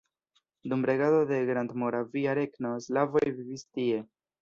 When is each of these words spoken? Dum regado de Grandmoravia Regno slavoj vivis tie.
Dum 0.71 0.81
regado 0.91 1.19
de 1.33 1.39
Grandmoravia 1.51 2.35
Regno 2.43 2.75
slavoj 2.89 3.27
vivis 3.41 3.71
tie. 3.73 4.05